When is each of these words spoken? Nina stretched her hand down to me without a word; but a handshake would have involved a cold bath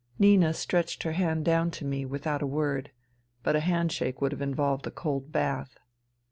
Nina 0.17 0.51
stretched 0.55 1.03
her 1.03 1.11
hand 1.11 1.45
down 1.45 1.69
to 1.69 1.85
me 1.85 2.07
without 2.07 2.41
a 2.41 2.47
word; 2.47 2.89
but 3.43 3.55
a 3.55 3.59
handshake 3.59 4.19
would 4.19 4.31
have 4.31 4.41
involved 4.41 4.87
a 4.87 4.89
cold 4.89 5.31
bath 5.31 5.77